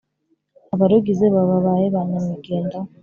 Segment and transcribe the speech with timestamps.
[0.73, 2.89] abarugize baba babaye ba nyamwigendaho